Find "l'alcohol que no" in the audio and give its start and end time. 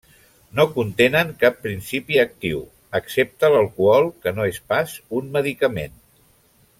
3.57-4.49